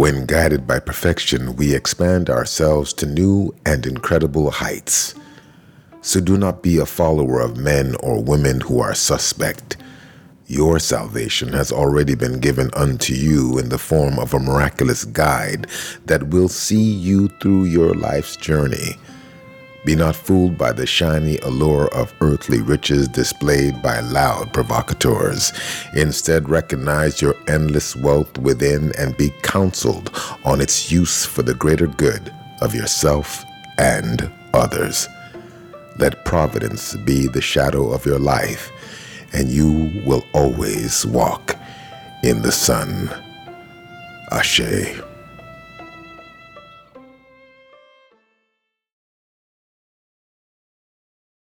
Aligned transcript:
When 0.00 0.24
guided 0.24 0.66
by 0.66 0.78
perfection, 0.78 1.56
we 1.56 1.74
expand 1.74 2.30
ourselves 2.30 2.94
to 2.94 3.04
new 3.04 3.54
and 3.66 3.84
incredible 3.84 4.50
heights. 4.50 5.14
So 6.00 6.22
do 6.22 6.38
not 6.38 6.62
be 6.62 6.78
a 6.78 6.86
follower 6.86 7.40
of 7.40 7.58
men 7.58 7.96
or 7.96 8.24
women 8.24 8.62
who 8.62 8.80
are 8.80 8.94
suspect. 8.94 9.76
Your 10.46 10.78
salvation 10.78 11.52
has 11.52 11.70
already 11.70 12.14
been 12.14 12.40
given 12.40 12.70
unto 12.72 13.12
you 13.12 13.58
in 13.58 13.68
the 13.68 13.76
form 13.76 14.18
of 14.18 14.32
a 14.32 14.38
miraculous 14.38 15.04
guide 15.04 15.66
that 16.06 16.28
will 16.28 16.48
see 16.48 16.90
you 16.94 17.28
through 17.42 17.64
your 17.64 17.92
life's 17.92 18.36
journey. 18.36 18.96
Be 19.84 19.96
not 19.96 20.14
fooled 20.14 20.58
by 20.58 20.72
the 20.72 20.86
shiny 20.86 21.38
allure 21.38 21.88
of 21.94 22.12
earthly 22.20 22.60
riches 22.60 23.08
displayed 23.08 23.80
by 23.82 24.00
loud 24.00 24.52
provocateurs. 24.52 25.52
Instead, 25.94 26.48
recognize 26.50 27.22
your 27.22 27.34
endless 27.48 27.96
wealth 27.96 28.36
within 28.38 28.92
and 28.98 29.16
be 29.16 29.30
counseled 29.42 30.10
on 30.44 30.60
its 30.60 30.92
use 30.92 31.24
for 31.24 31.42
the 31.42 31.54
greater 31.54 31.86
good 31.86 32.32
of 32.60 32.74
yourself 32.74 33.44
and 33.78 34.30
others. 34.52 35.08
Let 35.98 36.24
providence 36.24 36.94
be 36.96 37.26
the 37.26 37.40
shadow 37.40 37.90
of 37.90 38.04
your 38.04 38.18
life, 38.18 38.70
and 39.32 39.48
you 39.48 40.02
will 40.04 40.24
always 40.34 41.06
walk 41.06 41.56
in 42.22 42.42
the 42.42 42.52
sun. 42.52 43.10
Ashe. 44.30 44.60